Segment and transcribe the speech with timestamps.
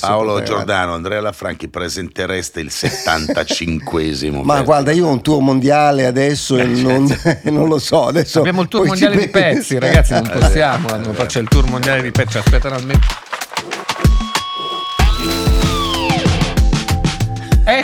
[0.00, 0.40] Paolo.
[0.44, 4.42] Giordano, Andrea Lafranchi, presentereste il 75esimo.
[4.46, 7.04] Ma guarda, io ho un tour mondiale adesso e non,
[7.50, 8.06] non lo so.
[8.06, 10.88] Adesso Abbiamo il tour mondiale di pezzi, ragazzi, non possiamo.
[10.90, 13.00] non- C'è il tour mondiale di pezzi, aspettano almeno.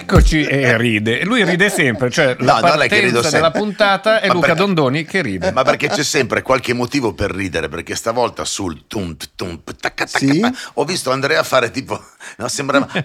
[0.07, 1.25] Eccoci e ride.
[1.25, 3.39] Lui ride sempre, cioè la No, non è che rido partenza sempre.
[3.39, 5.51] della puntata è Ma Luca perché- Dondoni che ride.
[5.51, 7.69] Ma perché c'è sempre qualche motivo per ridere?
[7.71, 10.45] Perché stavolta sul tum tum tacca, tacca, Sì?
[10.75, 11.99] ho visto Andrea fare tipo,
[12.37, 12.87] no, sembrava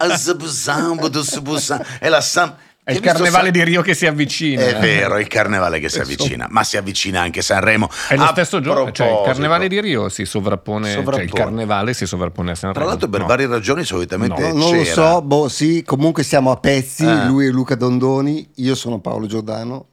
[2.01, 2.53] e la sam.
[2.89, 4.61] È il carnevale San- di Rio che si avvicina.
[4.63, 7.89] È vero, è il carnevale che si avvicina, ma si avvicina anche Sanremo.
[8.07, 11.27] È lo stesso giorno, cioè il carnevale di Rio si sovrappone, cioè il Sovrappone.
[11.31, 12.79] carnevale si sovrappone a Sanremo.
[12.79, 13.25] Tra l'altro per No.
[13.27, 17.25] varie ragioni solitamente No, non lo so, boh, sì, comunque siamo a pezzi, Ah.
[17.25, 19.88] lui è Luca Dondoni, io sono Paolo Giordano.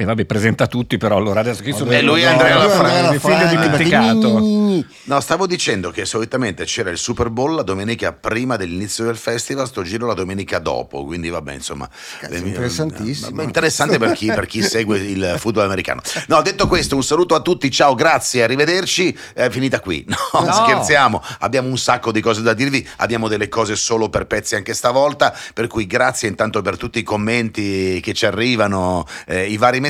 [0.00, 2.70] E vabbè, presenta tutti però allora adesso chi sono E lui è No, Andrea io
[2.70, 3.14] sono Lafranchi.
[3.14, 4.84] il figlio dimenticato.
[5.06, 9.66] No, stavo dicendo che solitamente c'era il Super Bowl la domenica prima dell'inizio del festival,
[9.66, 11.88] sto giro la domenica dopo, quindi vabbè, insomma.
[12.20, 13.42] Cazzo, le mie- interessantissimo.
[13.42, 16.00] Interessante per chi, per chi segue il football americano.
[16.28, 19.18] No, detto questo, un saluto a tutti, ciao, grazie, arrivederci.
[19.34, 20.06] È finita qui.
[20.32, 20.52] No, No.
[20.52, 24.74] scherziamo, abbiamo un sacco di cose da dirvi, abbiamo delle cose solo per pezzi anche
[24.74, 29.80] stavolta, per cui grazie intanto per tutti i commenti che ci arrivano, eh, i vari
[29.80, 29.86] messaggi.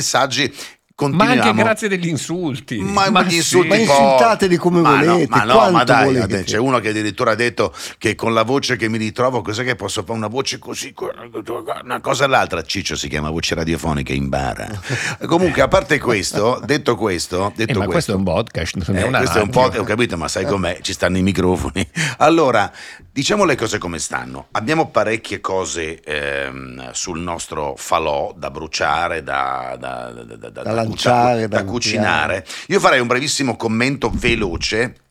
[1.01, 1.41] Ma Continuiamo.
[1.51, 2.77] anche grazie degli insulti.
[2.79, 3.35] Ma, ma gli sì.
[3.37, 6.43] insulti Ma poi- insultateli come Ma no, volete, ma no, ma dai, volete.
[6.43, 9.77] c'è uno che addirittura ha detto che con la voce che mi ritrovo, cos'è che
[9.77, 10.93] posso fare una voce così,
[11.85, 12.61] una cosa all'altra.
[12.63, 14.67] Ciccio si chiama voce radiofonica in bara.
[15.25, 19.01] Comunque, a parte questo, detto questo, Eh, detto ma questo è un podcast, non è
[19.01, 19.71] eh, una questo è un radio.
[19.71, 20.79] po', ho capito, ma sai com'è?
[20.81, 21.87] Ci stanno i microfoni.
[22.17, 22.69] Allora,
[23.19, 24.47] diciamo le cose come stanno.
[24.51, 31.57] Abbiamo parecchie cose ehm, sul nostro falò da bruciare, da, da, da, da- lanciare, da
[31.57, 32.45] da cucinare.
[32.67, 35.08] Io farei un brevissimo commento veloce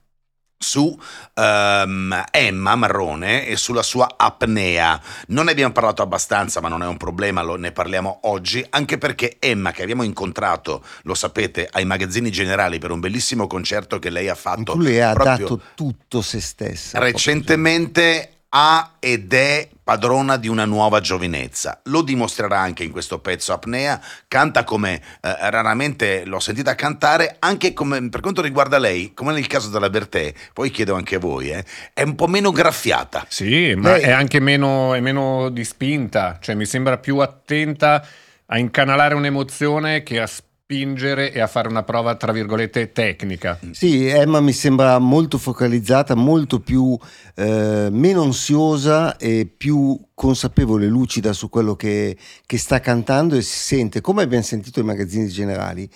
[0.59, 0.99] su
[1.35, 5.01] ehm, Emma Marrone e sulla sua apnea.
[5.29, 8.99] Non ne abbiamo parlato abbastanza, ma non è un problema, lo- ne parliamo oggi, anche
[8.99, 14.11] perché Emma, che abbiamo incontrato, lo sapete, ai magazzini generali per un bellissimo concerto che
[14.11, 16.99] lei ha fatto cui lei ha dato tutto se stessa.
[16.99, 21.81] recentemente ha ed è padrona di una nuova giovinezza.
[21.85, 27.73] Lo dimostrerà anche in questo pezzo Apnea, canta come eh, raramente l'ho sentita cantare, anche
[27.73, 31.51] come, per quanto riguarda lei, come nel caso della Bertè, poi chiedo anche a voi,
[31.51, 33.25] eh, è un po' meno graffiata.
[33.29, 38.07] Sì, ma Lei- è anche meno, è meno di spinta, cioè mi sembra più attenta
[38.47, 40.27] a incanalare un'emozione che a
[40.71, 43.59] spingere e a fare una prova, tra virgolette, tecnica.
[43.71, 46.95] Sì, Emma mi sembra molto focalizzata, molto più
[47.37, 53.57] eh, meno ansiosa e più consapevole, lucida su quello che, che sta cantando e si
[53.57, 55.89] sente, come abbiamo sentito nei magazzini generali,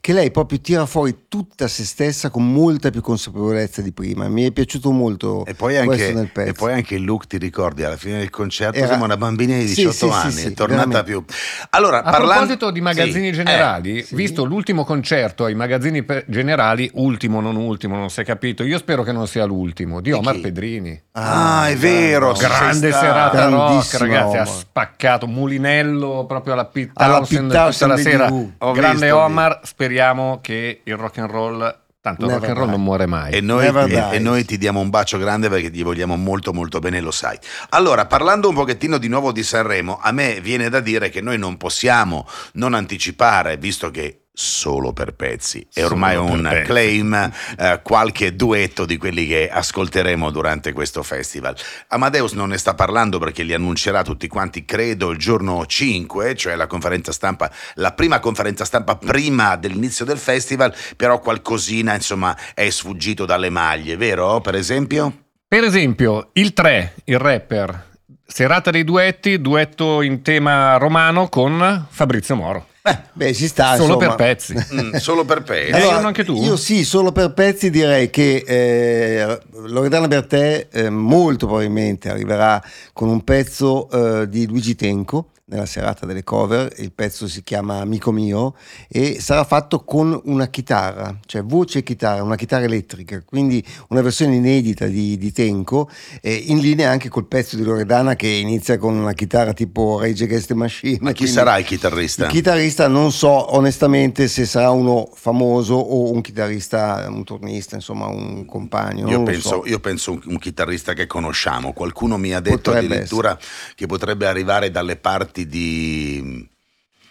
[0.00, 4.28] che lei proprio tira fuori tutta se stessa con molta più consapevolezza di prima.
[4.28, 6.50] Mi è piaciuto molto E poi, questo anche, nel pezzo.
[6.50, 9.56] e poi anche il look, ti ricordi, alla fine del concerto Era- siamo una bambina
[9.56, 11.12] di Sì, 18 sì, sì, anni, sì, è tornata veramente.
[11.12, 11.24] più...
[11.70, 14.14] Allora, A parlando- proposito di magazzini Sì, generali, eh, sì.
[14.16, 19.04] visto l'ultimo concerto ai magazzini generali, ultimo, non ultimo, non si è capito, io spero
[19.04, 20.40] che non sia l'ultimo, di Omar?
[20.40, 21.00] Pedrini.
[21.12, 22.44] Ah, è vero, sì.
[22.44, 27.96] Grande serata rock, Grandissimo ragazzi, ha spaccato Mulinello proprio alla Pit Alla Townsend tutta la
[27.96, 28.30] sera.
[28.72, 32.76] Grande visto, Omar, speriamo che il rock and roll, tanto Never rock and roll die.
[32.76, 33.32] non muore mai.
[33.32, 36.78] E noi, e- e noi ti diamo un bacio grande perché ti vogliamo molto molto
[36.78, 37.38] bene, lo sai.
[37.70, 41.38] Allora, parlando un pochettino di nuovo di Sanremo, a me viene da dire che noi
[41.38, 46.62] non possiamo non anticipare, visto che solo per pezzi è ormai un pezzi.
[46.62, 51.56] claim, eh, qualche duetto di quelli che ascolteremo durante questo festival.
[51.88, 56.54] Amadeus non ne sta parlando perché li annuncerà tutti quanti, credo, il giorno 5, cioè
[56.54, 62.70] la conferenza stampa, la prima conferenza stampa prima dell'inizio del festival, però qualcosina insomma è
[62.70, 64.40] sfuggito dalle maglie, vero?
[64.40, 65.24] Per esempio?
[65.48, 67.86] Per esempio, il 3, il rapper,
[68.24, 72.66] serata dei duetti, duetto in tema romano con Fabrizio Moro.
[73.12, 73.76] Beh, ci sta.
[73.76, 74.14] Solo insomma.
[74.14, 74.66] per pezzi.
[74.78, 75.70] Mm, solo per pezzi.
[75.70, 76.40] Eh, io anche tu?
[76.42, 82.62] Io sì, solo per pezzi direi che eh, Loredana Bertè eh, molto probabilmente arriverà
[82.92, 87.78] con un pezzo eh, di Luigi Tenco nella serata delle cover, il pezzo si chiama
[87.80, 88.54] Amico mio
[88.86, 94.02] e sarà fatto con una chitarra, cioè voce e chitarra, una chitarra elettrica, quindi una
[94.02, 95.88] versione inedita di, di Tenco,
[96.20, 100.24] eh, in linea anche col pezzo di Loredana che inizia con una chitarra tipo Rage
[100.24, 100.98] Against the Machine.
[101.00, 102.26] Ma chi sarà il chitarrista?
[102.26, 108.06] il chitarrista non so onestamente se sarà uno famoso o un chitarrista, un turnista, insomma
[108.06, 109.08] un compagno.
[109.08, 109.62] Io penso, so.
[109.64, 111.72] io penso un, un chitarrista che conosciamo.
[111.72, 113.38] Qualcuno mi ha detto Potrebbe addirittura
[113.74, 116.48] che potrebbe arrivare dalle parti di.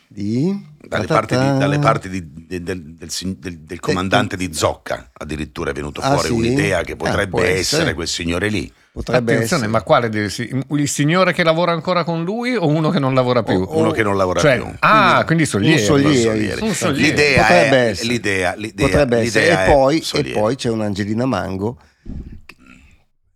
[0.10, 0.76] Di?
[0.88, 3.10] Dalle parti, di, dalle parti di- de- del, del
[3.40, 6.34] del- del comandante di Zocca, addirittura è venuto Ah, fuori sì?
[6.34, 7.94] un'idea che Ah, potrebbe può essere essere.
[7.94, 8.72] quel signore lì.
[8.94, 9.78] Potrebbe Attenzione, essere.
[9.78, 13.56] ma quale il signore che lavora ancora con lui o uno che non lavora più?
[13.62, 14.74] O- Uno che non lavora Cioè, più.
[14.80, 15.84] ah, quindi Un Solieri.
[15.84, 16.62] Solieri.
[16.62, 17.10] Un Solieri.
[17.10, 18.08] L'idea Potrebbe è, essere.
[18.08, 19.44] l'idea, l'idea, Potrebbe essere.
[19.46, 21.80] l'idea E è poi, e poi c'è un'Angelina Mango.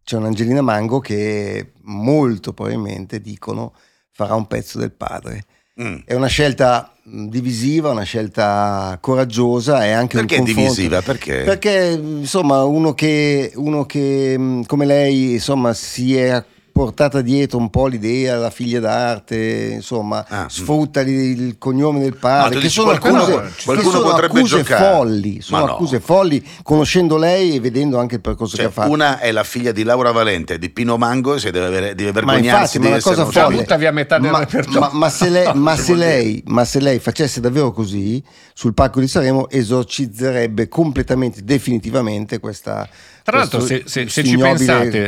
[0.05, 3.73] C'è un'Angelina Mango che molto probabilmente dicono
[4.11, 5.45] farà un pezzo del padre.
[5.81, 5.99] Mm.
[6.05, 10.71] È una scelta mh, divisiva, una scelta coraggiosa e anche Perché un confronto.
[10.71, 11.01] divisiva?
[11.01, 11.43] Perché?
[11.43, 16.43] Perché insomma uno che, uno che mh, come lei insomma si è
[16.85, 20.47] portata dietro un po' l'idea della figlia d'arte, insomma, Ah, mm.
[20.47, 24.57] sfrutta il, il cognome del padre, che sono qualcuno- accuse, qualcuno che sono potrebbe accuse
[24.57, 24.93] giocare.
[24.95, 25.73] folli, sono Ma no.
[25.73, 28.91] accuse folli, conoscendo lei e vedendo anche il percorso Cioè, che ha fatto.
[28.91, 32.11] una è la figlia di Laura Valente di Pino Mango e si deve, avere- deve
[32.21, 33.55] Ma vergognarsi infatti, di ma una essere cosa folle.
[33.57, 34.47] Butta via metà del ma,
[34.79, 38.23] ma- ma se lei, ma se lei- ma se lei facesse davvero così
[38.53, 42.87] sul palco di Sanremo esorcizzerebbe completamente, definitivamente questa
[43.23, 45.07] Tra l'altro, se- se- se ci pensate-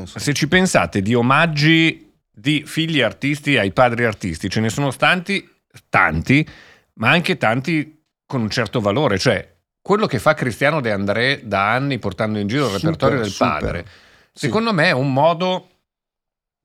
[0.00, 0.20] insomma.
[0.20, 0.65] Se ci pensate
[1.00, 5.48] di omaggi di figli artisti ai padri artisti, ce ne sono tanti,
[5.88, 6.46] tanti,
[6.94, 9.18] ma anche tanti con un certo valore.
[9.18, 13.18] Cioè, quello che fa Cristiano De André da anni portando in giro il Super, repertorio
[13.20, 13.48] del super.
[13.48, 13.86] padre,
[14.32, 14.46] Sì.
[14.46, 15.68] secondo me è un modo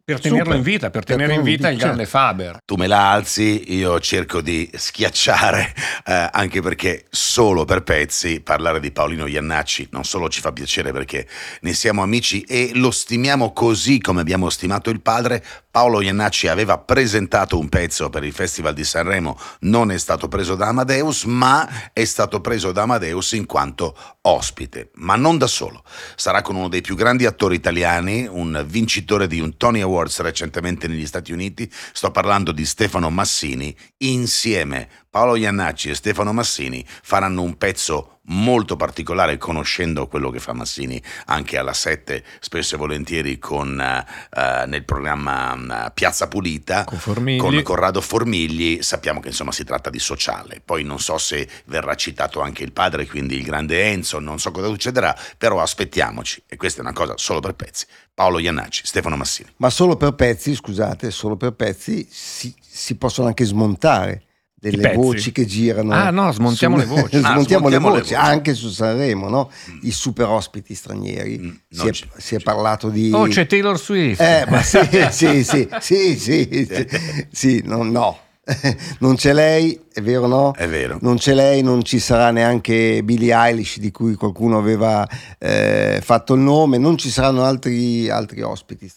[0.04, 0.58] per tenerlo Super.
[0.58, 2.58] in vita, per Per tenere in vita il grande Faber.
[2.66, 5.74] Tu me la alzi, io cerco di schiacciare,
[6.06, 10.92] eh, anche perché solo per pezzi parlare di Paolino Iannacci non solo ci fa piacere
[10.92, 11.28] perché
[11.62, 15.44] ne siamo amici e lo stimiamo così come abbiamo stimato il padre.
[15.72, 20.56] Paolo Iannacci aveva presentato un pezzo per il Festival di Sanremo, non è stato preso
[20.56, 25.84] da Amadeus, ma è stato preso da Amadeus in quanto ospite, ma non da solo.
[26.16, 30.88] Sarà con uno dei più grandi attori italiani, un vincitore di un Tony Awards recentemente
[30.88, 31.70] negli Stati Uniti.
[31.72, 33.76] Sto parlando di Stefano Massini.
[33.98, 34.88] Insieme.
[35.10, 41.02] Paolo Iannacci e Stefano Massini faranno un pezzo molto particolare, conoscendo quello che fa Massini
[41.26, 47.00] anche alla 7, spesso e volentieri con, eh, nel programma eh, Piazza Pulita Con
[47.38, 48.82] con Corrado Formigli.
[48.82, 50.62] Sappiamo che insomma si tratta di sociale.
[50.64, 54.52] Poi non so se verrà citato anche il padre quindi il grande Enzo non so
[54.52, 56.44] cosa succederà però aspettiamoci.
[56.48, 57.86] E questa è una cosa solo per pezzi
[58.22, 63.28] Paolo Iannacci Stefano Massini Ma solo per pezzi, scusate, solo per pezzi si, si possono
[63.28, 65.92] anche smontare delle voci che girano.
[65.92, 67.16] Ah, no, smontiamo le voci.
[67.18, 68.14] Ah, smontiamo le smontiamo le voci, voci.
[68.14, 69.50] anche su Sanremo, no?
[69.82, 71.40] I super ospiti stranieri.
[71.40, 73.10] Mm, si, è, si è parlato di...
[73.12, 74.22] Oh, c'è Taylor Swift.
[74.22, 74.78] Eh, ma sì,
[75.10, 76.88] sì, sì, sì, sì, sì,
[77.32, 78.20] sì, no, no.
[79.00, 80.54] Non c'è lei, è vero no?
[80.56, 85.08] è vero Non c'è lei, non ci sarà neanche Billie Eilish di cui qualcuno aveva
[85.38, 88.92] eh, fatto il nome, non ci saranno altri, altri ospiti.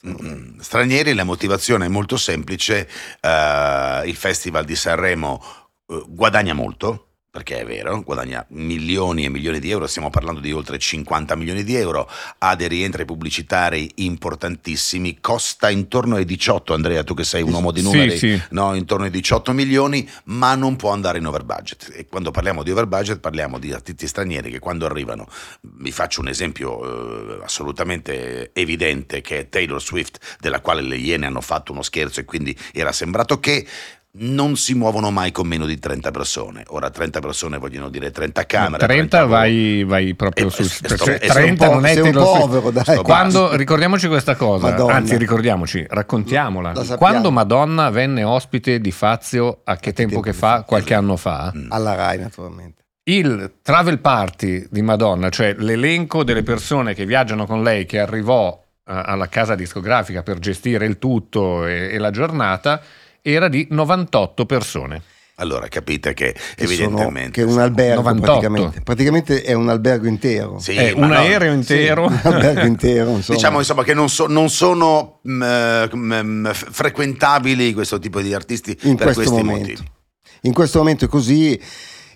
[0.61, 2.89] Stranieri, la motivazione è molto semplice,
[3.21, 5.43] eh, il Festival di Sanremo
[5.89, 10.53] eh, guadagna molto, perché è vero, guadagna milioni e milioni di euro, stiamo parlando di
[10.53, 12.09] oltre 50 milioni di euro,
[12.39, 17.73] ha dei rientri pubblicitari importantissimi, costa intorno ai 18, Andrea, tu che sei un uomo
[17.73, 18.41] di Sì, numeri, sì.
[18.51, 21.91] no, intorno ai 18 milioni, ma non può andare in over budget.
[21.97, 25.27] E quando parliamo di over budget parliamo di artisti stranieri che quando arrivano,
[25.63, 31.27] vi faccio un esempio eh, assolutamente evidente che è Taylor Swift, della quale le Iene
[31.27, 33.67] hanno fatto uno scherzo e quindi era sembrato che
[34.17, 36.63] non si muovono mai con meno di 30 persone.
[36.69, 38.87] Ora 30 persone vogliono dire 30 camere.
[38.87, 39.31] 30 voli.
[39.33, 42.11] vai, vai proprio Eh, su eh, sto- perché eh, sei un 30 po'- non è
[42.13, 42.97] povero, dai.
[42.99, 44.95] Quando ricordiamoci questa cosa, Madonna.
[44.95, 46.73] anzi ricordiamoci, raccontiamola.
[46.97, 50.57] Quando Madonna venne ospite di Fazio, a che tempo tempo che che fa?
[50.59, 50.63] fa?
[50.63, 51.53] Qualche anno fa.
[51.57, 51.67] Mm.
[51.71, 52.83] Alla Rai naturalmente.
[53.07, 58.59] Il travel party di Madonna, cioè l'elenco delle persone che viaggiano con lei, che arrivò
[58.87, 62.81] eh, alla casa discografica per gestire il tutto e, e la giornata,
[63.27, 65.03] era di 98 persone.
[65.37, 67.31] Allora capite che, Che, sono, evidentemente...
[67.31, 68.23] che è un albergo 98.
[68.39, 68.81] praticamente.
[68.83, 70.61] Praticamente è un albergo intero.
[70.61, 72.09] Sì, È un no, aereo intero.
[72.09, 73.37] Sì, un albergo intero, insomma.
[73.39, 78.33] Diciamo insomma che non, so- non sono mm, eh, mm, f- frequentabili questo tipo di
[78.33, 79.69] artisti in per questo questi momento.
[79.71, 79.89] motivi.
[80.43, 81.61] In questo momento è così.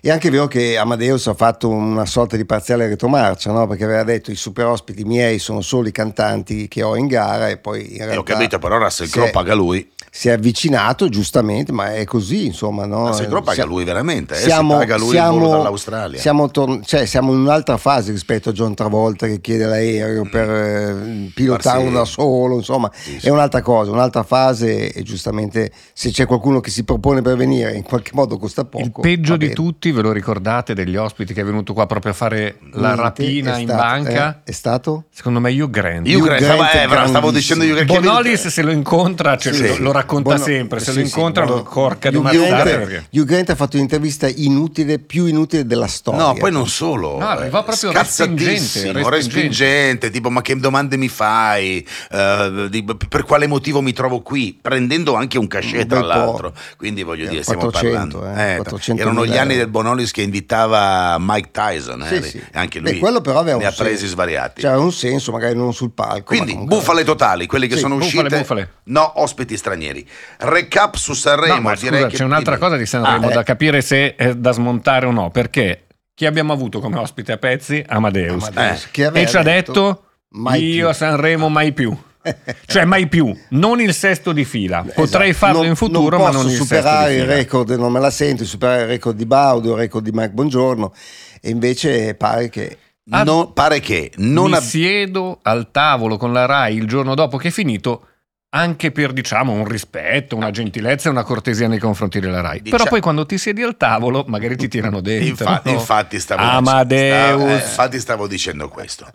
[0.01, 3.67] È anche vero che Amadeus ha fatto una sorta di parziale retromarcia, no?
[3.67, 7.49] perché aveva detto i super ospiti miei sono solo i cantanti che ho in gara
[7.49, 9.87] e poi in E realtà ho capito, però Russell Crowe paga lui.
[10.11, 12.85] si è avvicinato giustamente, ma è così, insomma.
[12.85, 13.07] No?
[13.07, 16.19] Russell Crowe paga Sia- lui veramente, eh, siamo- si paga lui siamo- il volo dall'Australia.
[16.19, 20.49] Siamo, tor- cioè, siamo in un'altra fase rispetto a John Travolta che chiede l'aereo per
[20.49, 23.27] eh, pilotarlo da solo, insomma, Sì, sì.
[23.27, 27.75] è un'altra cosa, un'altra fase e giustamente se c'è qualcuno che si propone per venire
[27.75, 28.83] in qualche modo costa poco.
[28.85, 32.11] Il peggio di tutti Conti, ve lo ricordate degli ospiti che è venuto qua proprio
[32.11, 34.39] a fare la rapina è in stato- banca?
[34.43, 35.05] eh, è stato?
[35.11, 36.07] Secondo me Hugh Grant.
[36.07, 37.87] Hugh Grant, Grant stavo, è eh, stavo dicendo Hugh Grant.
[37.87, 39.67] Bonolis se lo incontra, cioè, Sì.
[39.67, 43.07] lo, lo racconta Bono- sempre, se sì, lo incontra Bono- lo corca di una perché-
[43.11, 46.21] Hugh Grant ha fatto un'intervista inutile, più inutile della storia.
[46.21, 47.17] No, poi non solo.
[47.19, 51.85] No, arriva proprio scazzatissimo, respingente, respingente, tipo ma che domande mi fai?
[52.11, 54.57] Eh, di- per quale motivo mi trovo qui?
[54.59, 56.53] Prendendo anche un cachet tra l'altro.
[56.77, 58.39] Quindi voglio Eh, dire, stiamo 400, parlando.
[58.41, 62.37] eh, Eh, 400 erano gli anni del Bonolis che invitava Mike Tyson, eh, Sì, sì.
[62.37, 64.13] e anche lui Beh, quello però aveva ne un ha presi senso.
[64.13, 64.61] svariati.
[64.61, 66.23] Cioè, aveva un senso, magari non sul palco.
[66.23, 68.37] Quindi comunque- bufale totali, quelli che Sì, sono bufale, uscite.
[68.39, 68.71] bufale.
[68.85, 70.07] No, ospiti stranieri.
[70.39, 72.65] Recap su Sanremo, No, ma direi scusa, che c'è un'altra dimmi.
[72.67, 73.33] cosa di Sanremo Ah, eh.
[73.33, 77.37] da capire se è da smontare o no, perché chi abbiamo avuto come ospite a
[77.37, 77.83] pezzi?
[77.87, 78.47] Amadeus.
[78.47, 79.11] Amadeus, Eh.
[79.21, 80.87] E ci ha detto, mai io più.
[80.89, 81.95] a Sanremo mai più.
[82.65, 84.85] Cioè mai più, non il sesto di fila.
[84.93, 85.45] Potrei Esatto.
[85.45, 88.11] farlo Non- in futuro, non ma non il sesto superare il record, non me la
[88.11, 90.93] sento, superare il record di Baudo, il record di Mike Bongiorno.
[91.41, 92.77] E invece pare che
[93.11, 97.15] Ah, No, pare che non Mi ab- siedo al tavolo con la RAI il giorno
[97.15, 98.03] dopo che è finito
[98.51, 102.61] anche per diciamo un rispetto, una gentilezza e una cortesia nei confronti della RAI.
[102.61, 105.27] Dicia- Però poi quando ti siedi al tavolo magari ti tirano dentro.
[105.27, 105.71] Infa- no?
[105.71, 107.25] infatti, stavo Amadeus.
[107.25, 109.07] stavo- eh, infatti stavo dicendo questo.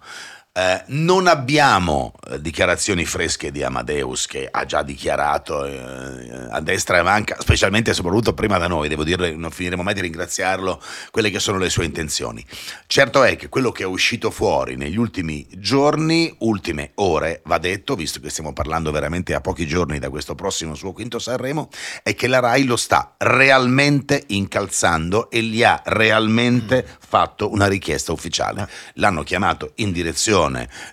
[0.57, 6.99] Eh, non abbiamo eh, dichiarazioni fresche di Amadeus che ha già dichiarato eh, a destra
[6.99, 10.81] e manca, specialmente e soprattutto prima da noi, devo dire, non finiremo mai di ringraziarlo,
[11.11, 12.47] quelle che sono le sue intenzioni.
[12.87, 17.97] Certo è che quello che è uscito fuori negli ultimi giorni, ultime ore, va detto,
[17.97, 21.69] visto che stiamo parlando veramente a pochi giorni da questo prossimo suo quinto Sanremo,
[22.05, 28.13] è che la RAI lo sta realmente incalzando e gli ha realmente fatto una richiesta
[28.13, 28.69] ufficiale.
[28.95, 30.43] L'hanno chiamato in direzione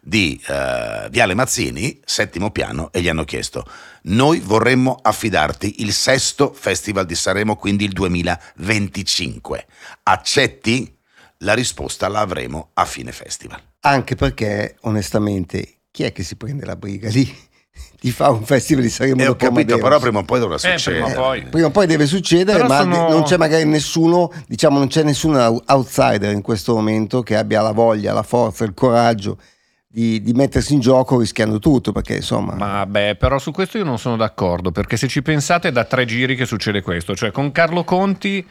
[0.01, 3.65] di eh, Viale Mazzini, settimo piano, e gli hanno chiesto:
[4.03, 9.65] Noi vorremmo affidarti il sesto Festival di Sanremo, quindi il 2025.
[10.03, 10.97] Accetti?
[11.43, 13.59] La risposta la avremo a fine festival.
[13.81, 17.49] anche perché onestamente chi è che si prende la briga lì
[17.99, 20.59] di fare un festival di Sanremo E ho capito, però prima o poi dovrà Eh,
[20.77, 21.03] succedere.
[21.03, 21.43] prima o poi.
[21.45, 25.03] Prima o poi deve succedere, Però ma sono- non c'è magari nessuno, diciamo, non c'è
[25.03, 29.37] nessun ou- outsider in questo momento che abbia la voglia, la forza, il coraggio
[29.87, 32.55] di, di mettersi in gioco rischiando tutto, perché insomma...
[32.55, 35.83] Ma beh, però su questo io non sono d'accordo, perché se ci pensate è da
[35.83, 38.47] tre giri che succede questo, cioè con Carlo Conti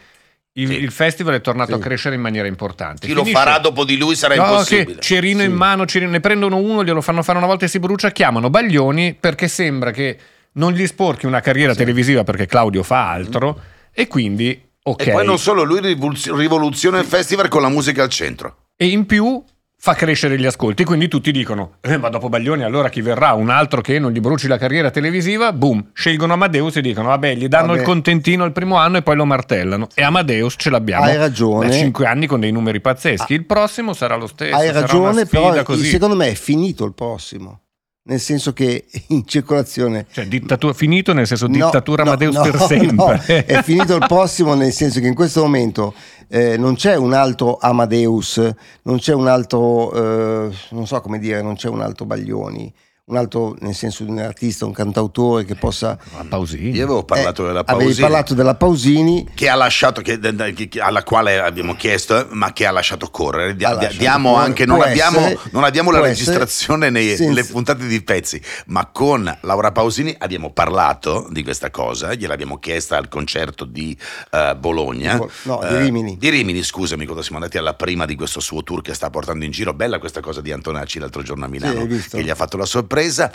[0.54, 0.74] il, Sì.
[0.74, 1.78] il festival è tornato Sì.
[1.78, 3.06] a crescere in maniera importante.
[3.06, 4.94] Chi lo Finisce- farà dopo di lui sarà No, impossibile.
[4.96, 5.46] che cerino Sì.
[5.46, 8.50] in mano, cerino- ne prendono uno, glielo fanno fare una volta e si brucia, chiamano
[8.50, 10.18] Baglioni perché sembra che
[10.52, 13.60] non gli sporchi una carriera televisiva perché Claudio fa altro
[13.92, 15.06] e quindi ok.
[15.06, 18.56] E poi non solo, lui rivol- rivoluziona il festival con la musica al centro.
[18.76, 19.42] E in più
[19.82, 23.32] fa crescere gli ascolti, quindi tutti dicono, eh, ma dopo Baglioni allora chi verrà?
[23.32, 25.54] Un altro che non gli bruci la carriera televisiva?
[25.54, 27.78] Boom, scelgono Amadeus e dicono, vabbè, gli danno Vabbè.
[27.78, 29.88] il contentino il primo anno e poi lo martellano.
[29.94, 31.68] E Amadeus ce l'abbiamo Hai ragione.
[31.68, 33.32] da 5 anni con dei numeri pazzeschi.
[33.32, 34.54] Il prossimo sarà lo stesso.
[34.54, 35.86] Hai ragione, però così.
[35.86, 37.60] secondo me è finito il prossimo,
[38.02, 40.06] nel senso che in circolazione...
[40.10, 43.44] Cioè, dittatura, finito nel senso No, dittatura no, Amadeus no, per sempre.
[43.44, 45.94] è finito il prossimo nel senso che in questo momento
[46.28, 48.40] eh, non c'è un altro Amadeus,
[48.82, 52.72] non c'è un altro, eh, non so come dire, non c'è un altro Baglioni,
[53.10, 55.98] un altro nel senso di un artista, un cantautore che possa...
[56.14, 56.70] Ma Pausini.
[56.70, 58.00] Io avevo parlato Eh, della Avevi Pausini.
[58.02, 60.18] parlato della Pausini, che ha lasciato, che-
[60.54, 63.56] che- che- alla quale abbiamo chiesto, eh, ma che ha lasciato correre.
[63.56, 64.46] Dia- Ha lasciato diamo correre.
[64.48, 68.40] anche, non abbiamo, essere- non abbiamo la registrazione essere nei- senza- nelle puntate di pezzi,
[68.66, 73.96] ma con Laura Pausini abbiamo parlato di questa cosa, gliel'abbiamo chiesta al concerto di
[74.30, 75.12] eh, Bologna.
[75.14, 76.16] Di Bol- no, di Eh, Rimini.
[76.16, 79.44] di Rimini, scusami, quando siamo andati alla prima di questo suo tour che sta portando
[79.44, 79.74] in giro.
[79.74, 82.16] Bella questa cosa di Antonacci l'altro giorno a Milano, visto?
[82.16, 82.98] che gli ha fatto la sorpresa.
[83.08, 83.30] La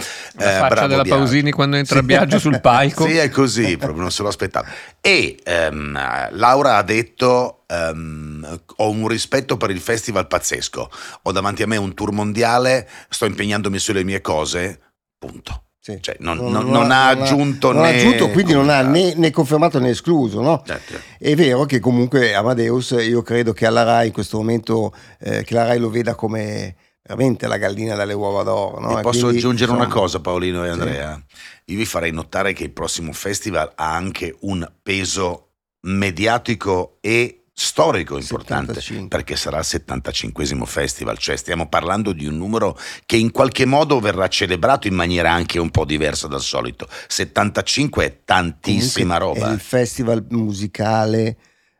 [0.56, 1.18] Eh, faccia della Biagio.
[1.20, 3.06] Pausini quando entra a Biagio sul palco.
[3.08, 4.68] Sì, è così, proprio non se lo aspettavo.
[5.02, 10.90] E ehm, Laura ha detto: ehm, Ho un rispetto per il festival pazzesco.
[11.24, 14.80] Ho davanti a me un tour mondiale, sto impegnandomi sulle mie cose.
[15.18, 15.64] Punto.
[15.80, 15.98] sì.
[16.02, 19.32] Cioè, non, non- non ha aggiunto non ha né aggiunto, quindi non ha né, né
[19.32, 20.62] confermato né escluso, no?
[20.66, 20.94] Certo.
[21.18, 25.54] È vero che comunque Amadeus, io credo che alla RAI in questo momento, eh, che
[25.54, 28.80] la RAI lo veda come veramente la gallina dalle uova d'oro.
[28.80, 29.00] No?
[29.02, 31.24] Posso quindi, aggiungere una insomma, cosa, Paolino e Andrea?
[31.66, 38.18] Io vi farei notare che il prossimo festival ha anche un peso mediatico e storico
[38.18, 39.08] importante 75.
[39.08, 44.00] perché sarà il 75 festival, cioè stiamo parlando di un numero che in qualche modo
[44.00, 46.88] verrà celebrato in maniera anche un po' diversa dal solito.
[47.08, 49.52] 75 è tantissima comunque roba.
[49.52, 51.38] È il festival musicale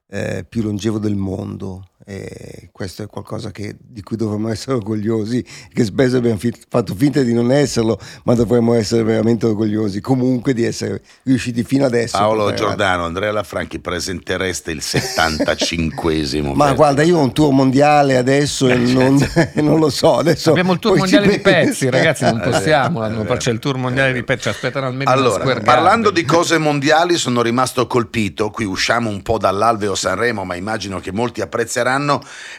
[0.08, 1.90] eh, più longevo del mondo.
[2.08, 5.44] E questo è qualcosa che- di cui dovremmo essere orgogliosi,
[5.74, 10.54] che spesso abbiamo fi- fatto finta di non esserlo, ma dovremmo essere veramente orgogliosi comunque
[10.54, 12.16] di essere riusciti fino adesso.
[12.16, 12.54] Paolo.
[12.54, 16.54] Giordano, Andrea Lafranchi, presentereste il 75esimo.
[16.56, 19.18] Ma guarda, io ho un tour mondiale adesso e non,
[19.56, 20.18] non lo so.
[20.20, 23.04] Adesso Abbiamo il tour mondiale di pezzi, ragazzi, non Eh, possiamo.
[23.04, 26.60] eh, eh, c'è il tour mondiale di pezzi, ci aspettano almeno Allora, parlando di cose
[26.60, 28.52] mondiali, sono rimasto colpito.
[28.52, 31.94] Qui usciamo un po' dall'Alveo Sanremo, ma immagino che molti apprezzeranno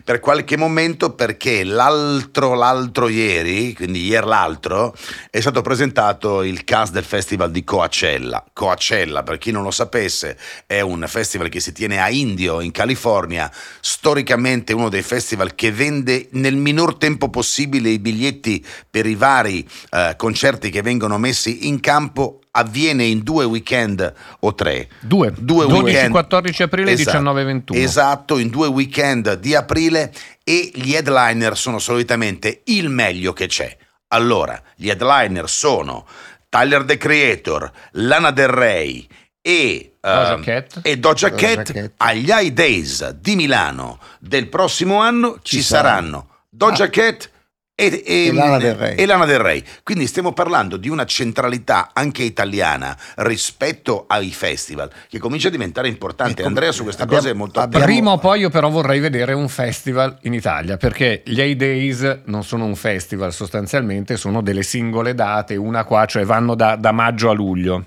[0.04, 4.94] per qualche momento perché l'altro, l'altro ieri, quindi ieri l'altro,
[5.30, 8.44] è stato presentato il cast del festival di Coachella.
[8.52, 12.70] Coachella, per chi non lo sapesse, è un festival che si tiene a Indio, in
[12.70, 13.50] California,
[13.80, 19.66] storicamente uno dei festival che vende nel minor tempo possibile i biglietti per i vari
[19.90, 24.88] eh, concerti che vengono messi in campo avviene in due weekend o tre.
[25.00, 26.10] Due, Due 12, weekend.
[26.10, 27.10] 14 aprile e Esatto.
[27.10, 27.80] 19 21.
[27.80, 33.76] Esatto, in due weekend di aprile e gli headliner sono solitamente il meglio che c'è.
[34.08, 36.06] Allora, gli headliner sono
[36.48, 39.06] Tyler the Creator, Lana Del Rey
[39.42, 40.80] e Doja ehm, Cat.
[40.82, 46.28] e Doja Doja Cat agli High Days di Milano del prossimo anno ci, Ci saranno
[46.48, 47.30] Doja Cat
[47.78, 48.96] e, e- E Lana Del Rey.
[48.96, 49.62] e Lana Del Rey.
[49.84, 55.86] Quindi stiamo parlando di una centralità anche italiana rispetto ai festival che comincia a diventare
[55.88, 56.40] importante.
[56.40, 58.98] Ecco, Andrea su queste abbiamo- cose è molto abbiamo- Prima o poi io però vorrei
[58.98, 64.62] vedere un festival in Italia, perché gli A-Days non sono un festival sostanzialmente, sono delle
[64.62, 67.84] singole date, una qua, cioè vanno da, da maggio a luglio.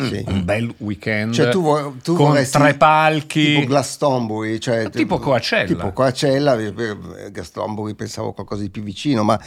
[0.00, 0.24] Sì.
[0.28, 3.54] Un bel weekend Cioè, tu, vuoi- tu con vorresti tre palchi.
[3.54, 5.66] tipo Glastonbury, cioè, Tipo Coachella.
[5.66, 9.40] Tipo Coachella, eh, eh, Glastonbury pensavo qualcosa di più vicino, ma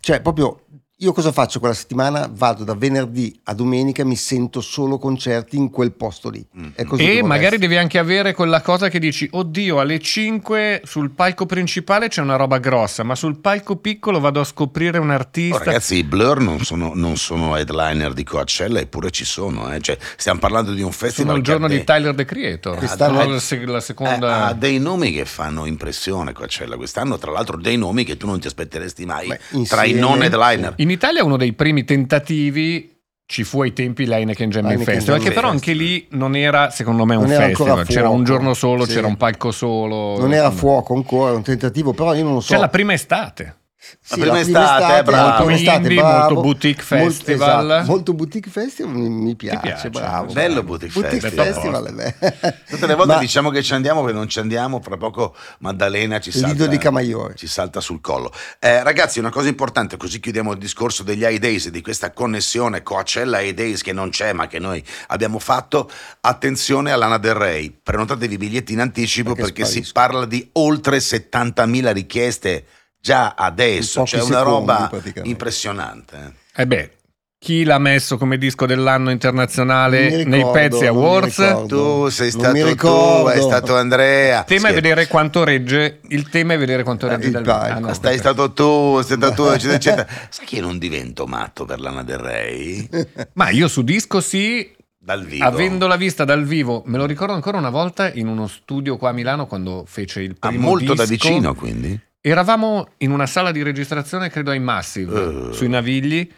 [0.00, 0.60] cioè proprio
[1.00, 2.26] io cosa faccio quella settimana?
[2.32, 6.42] Vado da venerdì a domenica, mi sento solo concerti in quel posto lì.
[6.58, 6.68] Mm.
[6.74, 10.80] È così che E magari devi anche avere quella cosa che dici, oddio, alle 5
[10.86, 15.10] sul palco principale c'è una roba grossa, ma sul palco piccolo vado a scoprire un
[15.10, 15.58] Oh, artista.
[15.64, 19.70] ragazzi, i Blur non sono, non sono headliner di Coachella, eppure ci sono.
[19.74, 19.82] eh.
[19.82, 22.78] Cioè, stiamo parlando di un festival sono il giorno di dei- Tyler the Creator.
[22.78, 24.46] Quest'anno- Sono la, sec- la eh, seconda.
[24.46, 28.40] ha dei nomi che fanno impressione Coachella quest'anno, tra l'altro dei nomi che tu non
[28.40, 30.72] ti aspetteresti mai Beh, tra i non headliner.
[30.76, 32.94] In Italia uno dei primi tentativi
[33.26, 37.04] ci fu ai tempi l'Heineken Jamming Heineken Festival, che però anche lì non era secondo
[37.04, 38.94] me un festival, c'era un giorno solo, sì.
[38.94, 40.16] c'era un palco solo.
[40.18, 42.54] Non era fuoco ancora, un tentativo, però io non lo so.
[42.54, 43.56] C'è la prima estate.
[43.78, 45.28] Sì, prima estate, eh, bravo.
[45.28, 46.18] la prima estate, Molto indie, bravo.
[46.34, 47.70] molto boutique Molto- festival.
[47.70, 49.90] esatto, molto boutique festival mi, mi piace, piace?
[49.90, 50.32] bravo.
[50.32, 51.46] Bello Boutique Boutique Festival.
[51.46, 52.34] Festival, bello.
[52.68, 56.18] Tutte le volte Ma diciamo che ci andiamo, poi non ci andiamo, fra poco Maddalena
[56.20, 57.34] ci salta, di Camaiore.
[57.36, 58.32] ci salta sul collo.
[58.58, 62.82] Eh, ragazzi, una cosa importante, così chiudiamo il discorso degli High Days, di questa connessione
[62.82, 65.88] Coachella High Days che non c'è ma che noi abbiamo fatto.
[66.22, 70.48] Attenzione a Lana Del Rey, prenotatevi i biglietti in anticipo Perché perché, si parla di
[70.54, 72.64] oltre 70.000 richieste
[73.06, 74.90] già adesso, c'è una secondi, roba
[75.22, 76.34] impressionante.
[76.56, 76.90] E beh,
[77.38, 81.38] chi l'ha messo come disco dell'anno internazionale Non mi nei ricordo, Pezzi Awards?
[81.38, 81.66] ricordo.
[82.04, 83.30] Tu sei Non stato mi tu, ricordo.
[83.30, 84.38] è stato Andrea.
[84.40, 84.74] Il tema è Scherzo.
[84.88, 87.72] vedere quanto regge, il tema è vedere quanto regge il dal palco.
[87.76, 90.06] ah, no, Stai stato tu, sei stato tu, eccetera, eccetera.
[90.30, 92.88] Sai che io non divento matto per Lana Del Rey?
[93.34, 95.44] Ma io su disco sì, Dal vivo.
[95.44, 99.12] avendola vista dal vivo, me lo ricordo ancora una volta in uno studio qua a
[99.12, 101.28] Milano quando fece il Ah, primo molto da disco.
[101.28, 102.00] vicino, quindi.
[102.30, 105.52] Eravamo in una sala di registrazione, credo ai Massive, Eh.
[105.52, 106.28] sui Navigli,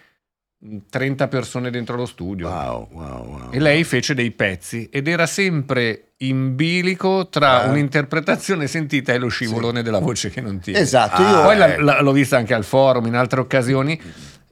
[0.90, 2.46] 30 persone dentro lo studio.
[2.50, 3.48] Wow, wow, wow.
[3.52, 7.68] E lei fece dei pezzi ed era sempre in bilico tra Eh.
[7.70, 10.80] un'interpretazione sentita e lo scivolone della voce che non tiene.
[10.80, 11.80] Esatto, Ah, io, Poi la- ecco.
[11.80, 13.98] la- l'ho vista anche al forum in altre occasioni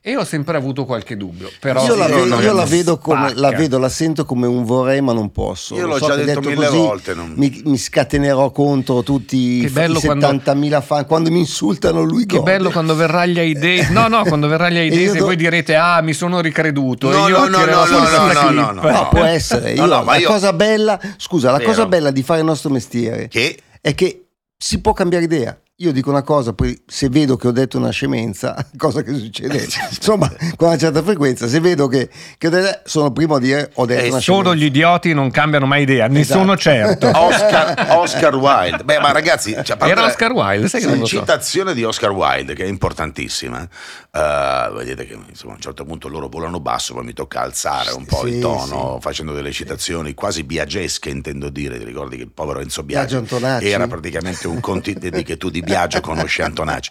[0.08, 1.50] e ho sempre avuto qualche dubbio.
[1.58, 4.46] Però io la, vedo, no, io no, la vedo come, la vedo, la sento come
[4.46, 5.74] un vorrei ma non posso.
[5.74, 9.62] Io l'ho so già che detto mille così volte, non- Mi, mi scatenerò contro tutti
[9.62, 11.06] Che i, bello i quando- 70.000 fan.
[11.06, 12.52] Quando mi insultano lui Che gode.
[12.52, 13.90] bello quando verrà agli Aidesi.
[13.96, 17.10] No, no, quando verrà agli io Aidesi e do- voi direte "Ah, mi sono ricreduto"
[17.10, 18.88] No, io no, no, no, no, no, no, no, no.
[18.88, 19.74] No, può essere.
[19.74, 21.70] No, Io- no, ma la io- cosa bella, scusa, la Vero.
[21.70, 25.58] cosa bella di fare il nostro mestiere Che è che si può cambiare idea.
[25.80, 29.62] Io dico una cosa, poi se vedo che ho detto una scemenza, cosa che succede,
[29.90, 32.08] insomma, con una certa frequenza, se vedo che,
[32.38, 34.64] che detto- sono primo a dire ho detto Eh, una Solo scemenza.
[34.64, 36.40] gli idioti non cambiano mai idea, ne Esatto.
[36.40, 37.10] sono certo.
[37.14, 38.84] Oscar, Oscar Wilde.
[38.84, 41.18] Beh, ma ragazzi, cioè, Era Oscar Wilde, sai che non lo so.
[41.18, 43.60] citazione di Oscar Wilde, che è importantissima.
[43.62, 47.90] Eh, vedete che insomma, a un certo punto loro volano basso, poi mi tocca alzare
[47.90, 51.76] un po' il Sì, tono, facendo delle citazioni quasi biagesche, intendo dire.
[51.78, 55.50] Ti ricordi che il povero Enzo Biagi Biagio era praticamente un conti- di che tu
[55.50, 56.90] di Biagio conosce Antonacci,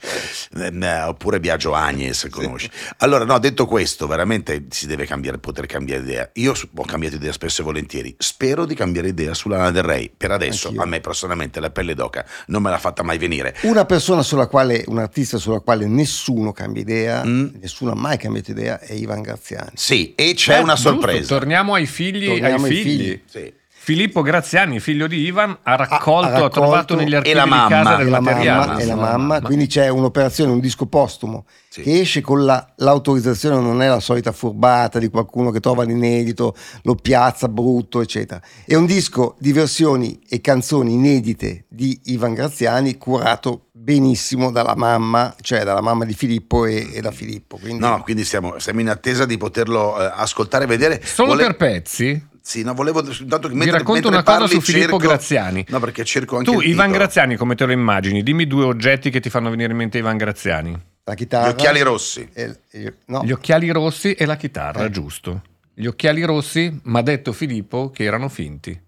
[0.57, 2.69] eh, oppure Biagio Agnes conosce.
[2.97, 6.29] Allora, no, detto questo, veramente si deve cambiare, poter cambiare idea.
[6.33, 8.13] Io ho cambiato idea spesso e volentieri.
[8.17, 10.11] Spero di cambiare idea sulla Lana del Rey.
[10.15, 10.83] Per adesso, Anch'io.
[10.83, 13.55] a me personalmente, la pelle d'oca non me l'ha fatta mai venire.
[13.61, 17.47] Una persona sulla quale, un artista sulla quale nessuno cambia idea, Mm.
[17.61, 19.71] nessuno ha mai cambiato idea, è Ivan Graziani.
[19.75, 21.27] Sì, e c'è Eh, una giusto, sorpresa.
[21.27, 22.27] torniamo ai figli.
[22.27, 22.97] Torniamo ai ai figli.
[22.99, 23.21] figli.
[23.25, 23.53] Sì.
[23.85, 27.67] Filippo Graziani, figlio di Ivan, ha raccolto, ha, raccolto- trovato negli archivi la di mamma.
[27.69, 28.65] casa del e la materiale.
[28.65, 31.83] mamma, e la mamma, quindi c'è un'operazione, un disco postumo Sì.
[31.83, 36.55] che esce con la- l'autorizzazione, non è la solita furbata di qualcuno che trova l'inedito,
[36.81, 38.41] lo piazza brutto, eccetera.
[38.65, 45.35] È un disco di versioni e canzoni inedite di Ivan Graziani, curato benissimo dalla mamma,
[45.41, 47.57] cioè dalla mamma di Filippo e, e da Filippo.
[47.57, 51.01] Quindi No, quindi siamo, siamo in attesa di poterlo eh, ascoltare e vedere.
[51.05, 52.33] Solo Vole- per pezzi?
[52.47, 55.65] Sì, no, volevo intanto che mentre, racconto mentre una cosa su Filippo cerco- Graziani.
[55.69, 56.91] No, perché cerco anche Tu, il Ivan.
[56.91, 58.21] Graziani, come te lo immagini?
[58.21, 60.79] Dimmi due oggetti che ti fanno venire in mente Ivan Graziani.
[61.07, 61.47] la chitarra...
[61.47, 62.29] Gli occhiali rossi.
[62.33, 64.91] e- e- no, Gli occhiali rossi e la chitarra, Eh.
[64.91, 65.41] giusto.
[65.73, 68.79] Gli occhiali rossi, mi ha detto Filippo che erano finti.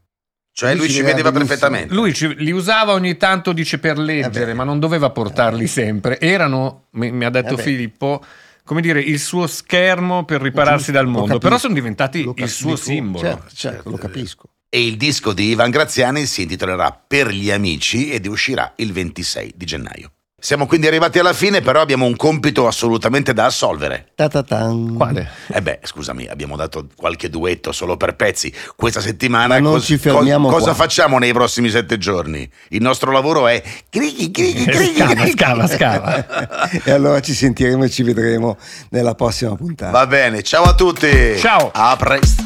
[0.51, 1.93] Cioè Lui lui ci vedeva perfettamente.
[1.95, 4.53] Lui ci- li usava ogni tanto, dice, per leggere, Eh beh.
[4.53, 6.19] ma non doveva portarli sempre.
[6.19, 7.61] Erano, mi, mi ha detto Eh.
[7.61, 8.23] Filippo,
[8.67, 11.21] come dire, il suo schermo per ripararsi dal mondo.
[11.21, 13.23] capisco, Però sono diventati lo il suo capisco, simbolo.
[13.23, 14.49] Certo, certo, lo capisco.
[14.69, 19.53] E il disco di Ivan Graziani si intitolerà Per gli amici ed uscirà il 26
[19.55, 20.11] di gennaio.
[20.39, 24.09] Siamo quindi arrivati alla fine, però abbiamo un compito assolutamente da assolvere.
[24.13, 24.93] Ta-ta-tan.
[24.93, 25.27] Quale?
[25.47, 28.53] Eh beh, scusami, abbiamo dato qualche duetto solo per pezzi.
[28.75, 30.73] Questa settimana Ma non cos- ci fermiamo cosa qua.
[30.75, 32.47] facciamo nei prossimi sette giorni?
[32.69, 35.31] Il nostro lavoro è grighi, grighi, grighi, Scava, grighi.
[35.31, 36.69] scava, scava.
[36.85, 38.57] e allora ci sentiremo e ci vedremo
[38.89, 39.89] nella prossima puntata.
[39.89, 41.35] Va bene, ciao a tutti.
[41.39, 41.71] Ciao.
[41.73, 42.43] A presto.